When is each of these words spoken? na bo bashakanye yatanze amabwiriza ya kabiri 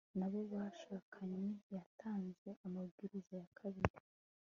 na 0.17 0.27
bo 0.31 0.39
bashakanye 0.53 1.49
yatanze 1.75 2.49
amabwiriza 2.65 3.33
ya 3.41 3.47
kabiri 3.59 3.95